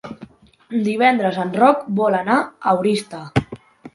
Divendres 0.87 1.37
en 1.43 1.51
Roc 1.59 1.85
vol 2.01 2.19
anar 2.21 2.37
a 2.71 2.75
Oristà. 2.79 3.23